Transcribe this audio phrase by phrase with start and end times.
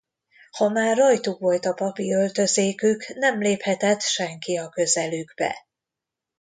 [0.51, 5.55] Ha már rajtuk volt a papi öltözékük nem léphetett senki a közelükbe.